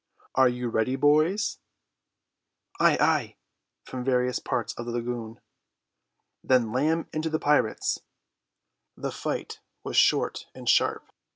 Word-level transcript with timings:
"Are 0.33 0.49
you 0.49 0.67
ready, 0.69 0.95
boys?" 0.95 1.59
"Ay, 2.79 2.97
ay," 2.99 3.35
from 3.85 4.03
various 4.03 4.39
parts 4.39 4.73
of 4.73 4.87
the 4.87 4.91
lagoon. 4.91 5.39
"Then 6.43 6.71
lam 6.71 7.07
into 7.13 7.29
the 7.29 7.37
pirates." 7.37 7.99
The 8.97 9.11
fight 9.11 9.59
was 9.83 9.95
short 9.95 10.47
and 10.55 10.67
sharp. 10.67 11.07